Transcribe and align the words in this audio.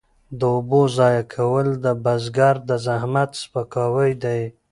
د 0.39 0.41
اوبو 0.55 0.81
ضایع 0.97 1.23
کول 1.33 1.67
د 1.85 1.87
بزګر 2.03 2.55
د 2.69 2.71
زحمت 2.85 3.29
سپکاوی 3.43 4.11
دی. 4.23 4.41